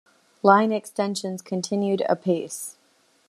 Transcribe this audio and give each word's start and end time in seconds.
Line 0.41 0.71
extensions 0.71 1.43
continued 1.43 2.01
apace. 2.09 2.75